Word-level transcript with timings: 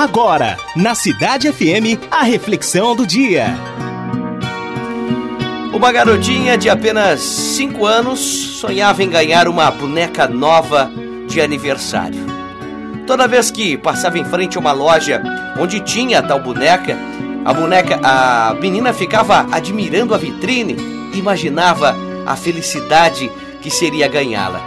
Agora, 0.00 0.56
na 0.74 0.94
Cidade 0.94 1.52
FM, 1.52 2.00
a 2.10 2.22
reflexão 2.22 2.96
do 2.96 3.06
dia. 3.06 3.48
Uma 5.74 5.92
garotinha 5.92 6.56
de 6.56 6.70
apenas 6.70 7.20
5 7.20 7.84
anos 7.84 8.18
sonhava 8.18 9.02
em 9.02 9.10
ganhar 9.10 9.46
uma 9.46 9.70
boneca 9.70 10.26
nova 10.26 10.90
de 11.28 11.38
aniversário. 11.38 12.18
Toda 13.06 13.28
vez 13.28 13.50
que 13.50 13.76
passava 13.76 14.18
em 14.18 14.24
frente 14.24 14.56
a 14.56 14.60
uma 14.60 14.72
loja 14.72 15.22
onde 15.60 15.80
tinha 15.80 16.22
tal 16.22 16.40
boneca, 16.40 16.96
a 17.44 17.52
boneca, 17.52 18.00
a 18.02 18.54
menina 18.54 18.94
ficava 18.94 19.46
admirando 19.52 20.14
a 20.14 20.16
vitrine 20.16 20.78
e 21.12 21.18
imaginava 21.18 21.94
a 22.24 22.34
felicidade 22.36 23.30
que 23.60 23.70
seria 23.70 24.08
ganhá-la. 24.08 24.62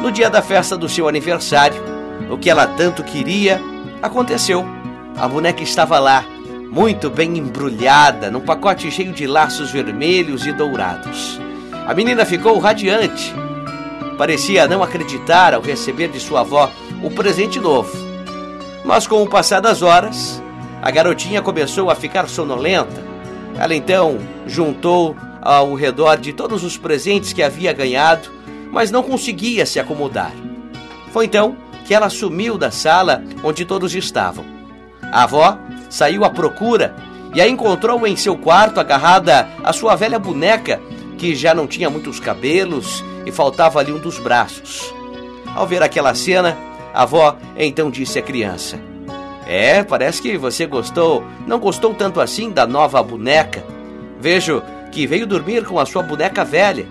No 0.00 0.12
dia 0.12 0.30
da 0.30 0.40
festa 0.40 0.76
do 0.76 0.88
seu 0.88 1.08
aniversário, 1.08 1.82
o 2.30 2.38
que 2.38 2.48
ela 2.48 2.68
tanto 2.68 3.02
queria 3.02 3.60
aconteceu. 4.04 4.64
A 5.16 5.26
boneca 5.26 5.62
estava 5.62 5.98
lá, 5.98 6.24
muito 6.70 7.08
bem 7.08 7.38
embrulhada, 7.38 8.30
num 8.30 8.40
pacote 8.40 8.90
cheio 8.90 9.12
de 9.12 9.26
laços 9.26 9.70
vermelhos 9.70 10.44
e 10.44 10.52
dourados. 10.52 11.40
A 11.86 11.94
menina 11.94 12.26
ficou 12.26 12.58
radiante. 12.58 13.34
Parecia 14.18 14.68
não 14.68 14.82
acreditar 14.82 15.54
ao 15.54 15.62
receber 15.62 16.08
de 16.08 16.20
sua 16.20 16.40
avó 16.40 16.70
o 17.02 17.10
presente 17.10 17.58
novo. 17.58 17.90
Mas 18.84 19.06
com 19.06 19.22
o 19.22 19.28
passar 19.28 19.60
das 19.60 19.80
horas, 19.80 20.42
a 20.82 20.90
garotinha 20.90 21.40
começou 21.40 21.90
a 21.90 21.94
ficar 21.94 22.28
sonolenta. 22.28 23.02
Ela 23.58 23.74
então 23.74 24.18
juntou 24.46 25.16
ao 25.40 25.74
redor 25.74 26.18
de 26.18 26.34
todos 26.34 26.62
os 26.62 26.76
presentes 26.76 27.32
que 27.32 27.42
havia 27.42 27.72
ganhado, 27.72 28.28
mas 28.70 28.90
não 28.90 29.02
conseguia 29.02 29.64
se 29.64 29.80
acomodar. 29.80 30.32
Foi 31.10 31.24
então 31.24 31.56
que 31.84 31.94
ela 31.94 32.08
sumiu 32.08 32.56
da 32.56 32.70
sala 32.70 33.22
onde 33.42 33.64
todos 33.64 33.94
estavam. 33.94 34.44
A 35.02 35.24
avó 35.24 35.58
saiu 35.90 36.24
à 36.24 36.30
procura 36.30 36.94
e 37.34 37.40
a 37.40 37.48
encontrou 37.48 38.06
em 38.06 38.16
seu 38.16 38.36
quarto 38.36 38.80
agarrada 38.80 39.48
à 39.62 39.72
sua 39.72 39.96
velha 39.96 40.18
boneca, 40.18 40.80
que 41.18 41.34
já 41.34 41.54
não 41.54 41.66
tinha 41.66 41.90
muitos 41.90 42.18
cabelos 42.18 43.04
e 43.26 43.32
faltava 43.32 43.80
ali 43.80 43.92
um 43.92 43.98
dos 43.98 44.18
braços. 44.18 44.92
Ao 45.54 45.66
ver 45.66 45.82
aquela 45.82 46.14
cena, 46.14 46.56
a 46.92 47.02
avó 47.02 47.36
então 47.56 47.90
disse 47.90 48.18
à 48.18 48.22
criança: 48.22 48.78
É, 49.46 49.82
parece 49.82 50.22
que 50.22 50.36
você 50.38 50.66
gostou, 50.66 51.24
não 51.46 51.58
gostou 51.58 51.94
tanto 51.94 52.20
assim 52.20 52.50
da 52.50 52.66
nova 52.66 53.02
boneca. 53.02 53.64
Vejo 54.20 54.62
que 54.90 55.06
veio 55.06 55.26
dormir 55.26 55.64
com 55.64 55.78
a 55.78 55.86
sua 55.86 56.02
boneca 56.02 56.44
velha. 56.44 56.86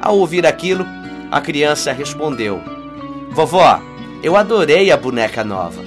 Ao 0.00 0.18
ouvir 0.18 0.46
aquilo, 0.46 0.86
a 1.30 1.40
criança 1.40 1.92
respondeu: 1.92 2.60
Vovó, 3.30 3.80
eu 4.24 4.36
adorei 4.36 4.90
a 4.90 4.96
boneca 4.96 5.44
nova. 5.44 5.82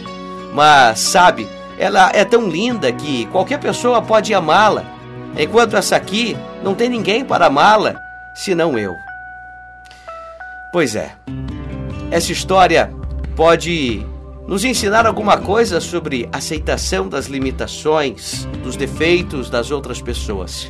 Mas, 0.54 1.00
sabe, 1.00 1.48
ela 1.80 2.12
é 2.14 2.24
tão 2.24 2.48
linda 2.48 2.92
que 2.92 3.26
qualquer 3.28 3.60
pessoa 3.60 4.00
pode 4.00 4.32
amá-la, 4.32 4.86
enquanto 5.36 5.76
essa 5.76 5.96
aqui 5.96 6.38
não 6.64 6.76
tem 6.76 6.88
ninguém 6.88 7.26
para 7.26 7.48
amá-la, 7.48 7.96
senão 8.36 8.78
eu. 8.78 8.94
Pois 10.72 10.96
é, 10.96 11.14
essa 12.12 12.32
história 12.32 12.94
pode 13.36 14.06
nos 14.48 14.64
ensinar 14.64 15.08
alguma 15.08 15.38
coisa 15.38 15.82
sobre 15.82 16.30
aceitação 16.32 17.10
das 17.10 17.26
limitações, 17.26 18.46
dos 18.64 18.76
defeitos 18.76 19.50
das 19.50 19.72
outras 19.72 20.00
pessoas. 20.00 20.70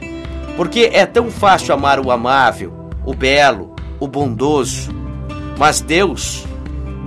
Porque 0.56 0.90
é 0.94 1.06
tão 1.06 1.30
fácil 1.30 1.74
amar 1.74 2.00
o 2.00 2.12
amável, 2.12 2.90
o 3.06 3.14
belo, 3.14 3.76
o 4.00 4.08
bondoso. 4.08 4.90
Mas 5.60 5.82
Deus 5.82 6.47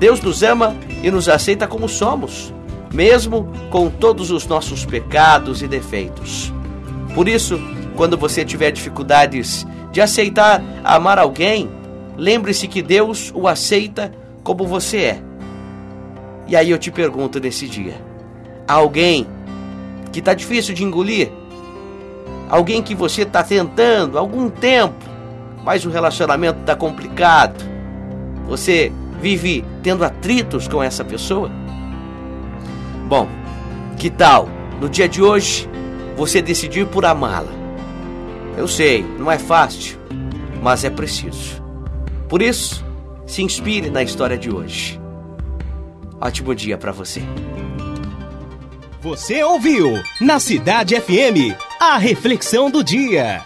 Deus 0.00 0.18
nos 0.22 0.42
ama 0.42 0.74
e 1.02 1.10
nos 1.10 1.28
aceita 1.28 1.66
como 1.66 1.86
somos, 1.86 2.54
mesmo 2.90 3.46
com 3.68 3.90
todos 3.90 4.30
os 4.30 4.46
nossos 4.46 4.86
pecados 4.86 5.60
e 5.60 5.68
defeitos. 5.68 6.50
Por 7.14 7.28
isso, 7.28 7.60
quando 7.96 8.16
você 8.16 8.42
tiver 8.42 8.70
dificuldades 8.70 9.66
de 9.92 10.00
aceitar 10.00 10.62
amar 10.82 11.18
alguém, 11.18 11.68
lembre-se 12.16 12.66
que 12.66 12.80
Deus 12.80 13.30
o 13.34 13.46
aceita 13.46 14.10
como 14.42 14.66
você 14.66 14.96
é. 15.02 15.22
E 16.48 16.56
aí 16.56 16.70
eu 16.70 16.78
te 16.78 16.90
pergunto 16.90 17.38
nesse 17.38 17.68
dia: 17.68 18.00
alguém 18.66 19.26
que 20.10 20.20
está 20.20 20.32
difícil 20.32 20.74
de 20.74 20.82
engolir? 20.82 21.30
Alguém 22.48 22.82
que 22.82 22.94
você 22.94 23.22
está 23.22 23.44
tentando 23.44 24.16
há 24.16 24.20
algum 24.20 24.48
tempo, 24.48 25.04
mas 25.62 25.84
o 25.84 25.90
relacionamento 25.90 26.60
está 26.60 26.74
complicado? 26.74 27.62
Você 28.48 28.90
vive 29.20 29.64
tendo 29.82 30.04
atritos 30.04 30.66
com 30.66 30.82
essa 30.82 31.04
pessoa? 31.04 31.50
Bom, 33.06 33.28
que 33.96 34.10
tal 34.10 34.48
no 34.80 34.88
dia 34.88 35.08
de 35.08 35.22
hoje 35.22 35.68
você 36.16 36.40
decidir 36.40 36.86
por 36.86 37.04
amá-la? 37.04 37.52
Eu 38.56 38.66
sei, 38.66 39.04
não 39.18 39.30
é 39.30 39.38
fácil, 39.38 39.98
mas 40.62 40.84
é 40.84 40.90
preciso. 40.90 41.62
Por 42.28 42.42
isso, 42.42 42.84
se 43.26 43.42
inspire 43.42 43.90
na 43.90 44.02
história 44.02 44.36
de 44.36 44.50
hoje. 44.50 45.00
Ótimo 46.20 46.54
dia 46.54 46.76
para 46.76 46.92
você. 46.92 47.22
Você 49.00 49.42
ouviu 49.42 50.02
na 50.20 50.38
Cidade 50.38 50.94
FM 51.00 51.56
a 51.80 51.96
reflexão 51.96 52.70
do 52.70 52.84
dia. 52.84 53.42